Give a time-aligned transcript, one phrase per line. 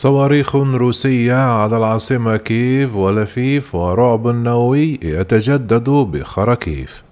[0.00, 7.02] صواريخ روسية على العاصمة كييف ولفيف ورعب نووي يتجدد بخراكيف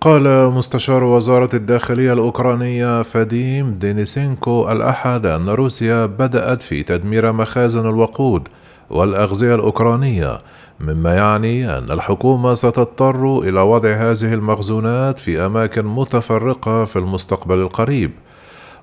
[0.00, 8.48] قال مستشار وزارة الداخلية الأوكرانية فاديم دينيسينكو الأحد أن روسيا بدأت في تدمير مخازن الوقود
[8.94, 10.38] والأغذية الأوكرانية
[10.80, 18.10] مما يعني أن الحكومة ستضطر إلى وضع هذه المخزونات في أماكن متفرقة في المستقبل القريب.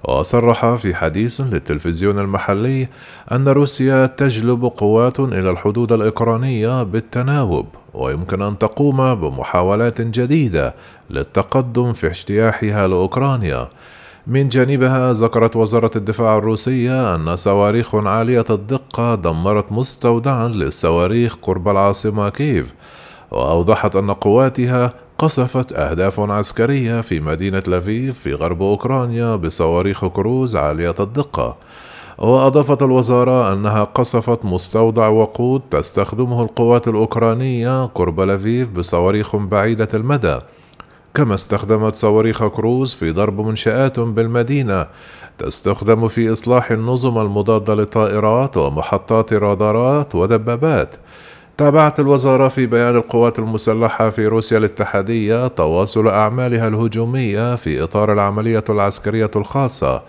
[0.07, 2.87] وصرح في حديث للتلفزيون المحلي
[3.31, 10.75] أن روسيا تجلب قوات إلى الحدود الأوكرانية بالتناوب ويمكن أن تقوم بمحاولات جديدة
[11.09, 13.67] للتقدم في اجتياحها لأوكرانيا.
[14.27, 22.29] من جانبها ذكرت وزارة الدفاع الروسية أن صواريخ عالية الدقة دمرت مستودعا للصواريخ قرب العاصمة
[22.29, 22.73] كييف
[23.31, 30.95] وأوضحت أن قواتها قصفت أهداف عسكرية في مدينة لفيف في غرب أوكرانيا بصواريخ كروز عالية
[30.99, 31.55] الدقة.
[32.17, 40.39] وأضافت الوزارة أنها قصفت مستودع وقود تستخدمه القوات الأوكرانية قرب لفيف بصواريخ بعيدة المدى.
[41.13, 44.87] كما استخدمت صواريخ كروز في ضرب منشآت بالمدينة.
[45.37, 50.95] تستخدم في إصلاح النظم المضادة للطائرات ومحطات رادارات ودبابات.
[51.57, 58.63] تابعت الوزارة في بيان القوات المسلحة في روسيا الاتحادية تواصل أعمالها الهجومية في إطار العملية
[58.69, 60.01] العسكرية الخاصة.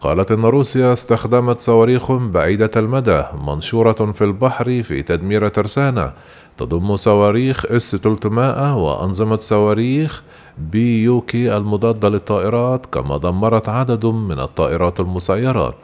[0.00, 6.12] قالت إن روسيا استخدمت صواريخ بعيدة المدى منشورة في البحر في تدمير ترسانة
[6.58, 10.22] تضم صواريخ إس 300 وأنظمة صواريخ
[10.58, 15.74] بي يو كي المضادة للطائرات كما دمرت عدد من الطائرات المسيرة.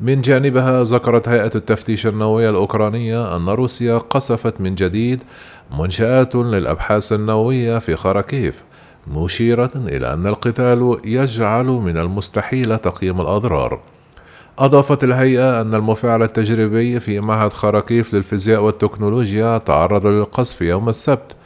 [0.00, 5.22] من جانبها ذكرت هيئة التفتيش النووية الأوكرانية أن روسيا قصفت من جديد
[5.78, 8.64] منشآت للأبحاث النووية في خراكيف
[9.06, 13.80] مشيرة إلى أن القتال يجعل من المستحيل تقييم الأضرار.
[14.58, 21.36] أضافت الهيئة أن المفاعل التجريبي في معهد خراكيف للفيزياء والتكنولوجيا تعرض للقصف يوم السبت.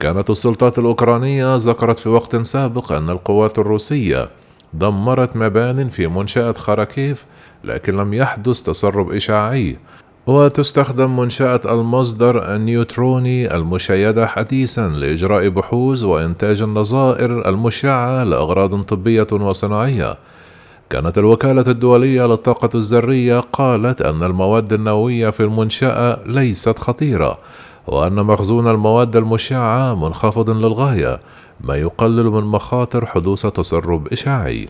[0.00, 4.28] كانت السلطات الأوكرانية ذكرت في وقت سابق أن القوات الروسية
[4.72, 7.26] دمرت مبان في منشأة خراكيف
[7.64, 9.76] لكن لم يحدث تسرب إشعاعي
[10.26, 20.16] وتستخدم منشأة المصدر النيوتروني المشيدة حديثا لإجراء بحوث وإنتاج النظائر المشعة لأغراض طبية وصناعية.
[20.90, 27.38] كانت الوكالة الدولية للطاقة الذرية قالت أن المواد النووية في المنشأة ليست خطيرة
[27.86, 31.20] وأن مخزون المواد المشعة منخفض للغاية
[31.60, 34.68] ما يقلل من مخاطر حدوث تسرب إشعاعي.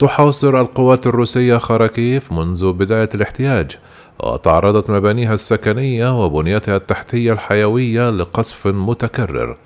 [0.00, 3.78] تحاصر القوات الروسية خراكيف منذ بداية الاحتياج
[4.20, 9.56] وتعرضت مبانيها السكنية وبنيتها التحتية الحيوية لقصف متكرر.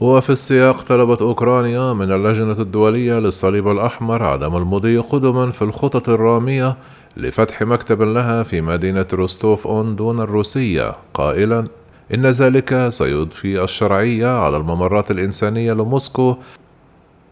[0.00, 6.76] وفي السياق طلبت أوكرانيا من اللجنة الدولية للصليب الأحمر عدم المضي قدما في الخطط الرامية
[7.16, 10.94] لفتح مكتب لها في مدينة روستوف أون دون الروسية.
[11.14, 11.66] قائلا
[12.14, 16.36] إن ذلك سيضفي الشرعية على الممرات الإنسانية لموسكو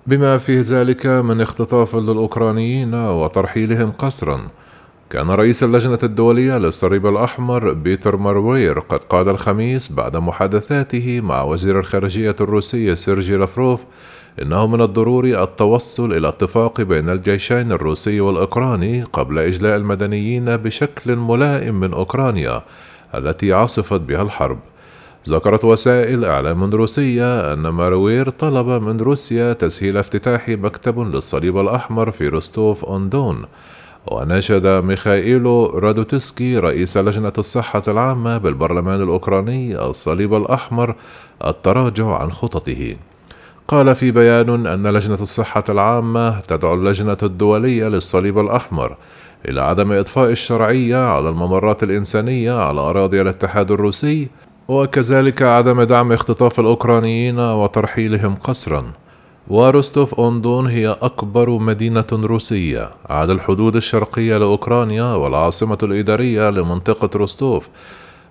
[0.06, 4.48] بما فيه ذلك من اختطاف للأوكرانيين وترحيلهم قسرا.
[5.10, 11.78] كان رئيس اللجنة الدولية للصليب الأحمر بيتر ماورير قد قال الخميس بعد محادثاته مع وزير
[11.78, 13.84] الخارجية الروسي سيرجي لافروف
[14.42, 21.80] إنه من الضروري التوصل إلى اتفاق بين الجيشين الروسي والأوكراني قبل إجلاء المدنيين بشكل ملائم
[21.80, 22.62] من أوكرانيا
[23.14, 24.58] التي عصفت بها الحرب.
[25.28, 32.28] ذكرت وسائل إعلام روسية أن ماورير طلب من روسيا تسهيل افتتاح مكتب للصليب الأحمر في
[32.28, 33.44] روستوف أون دون
[34.06, 40.94] وناشد ميخائيلو رادوتسكي رئيس لجنة الصحة العامة بالبرلمان الأوكراني الصليب الأحمر
[41.44, 42.96] التراجع عن خططه.
[43.68, 48.96] قال في بيان أن لجنة الصحة العامة تدعو اللجنة الدولية للصليب الأحمر
[49.48, 54.28] إلى عدم إضفاء الشرعية على الممرات الإنسانية على أراضي الاتحاد الروسي
[54.68, 58.84] وكذلك عدم دعم اختطاف الأوكرانيين وترحيلهم قسرا.
[59.48, 62.90] وروستوف أوندون هي أكبر مدينة روسية.
[63.10, 67.68] على الحدود الشرقية لأوكرانيا والعاصمة الإدارية لمنطقة روستوف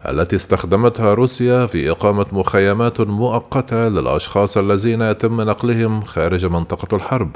[0.10, 7.36] التي استخدمتها روسيا في إقامة مخيمات مؤقتة للأشخاص الذين يتم نقلهم خارج منطقة الحرب.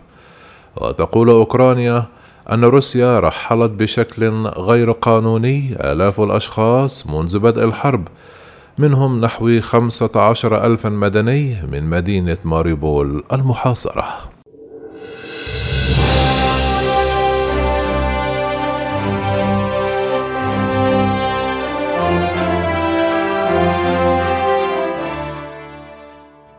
[0.77, 2.05] وتقول أوكرانيا
[2.51, 8.07] أن روسيا رحلت بشكل غير قانوني آلاف الأشخاص منذ بدء الحرب
[8.77, 14.34] منهم نحو خمسة عشر ألفا مدني من مدينة ماريبول المحاصرة.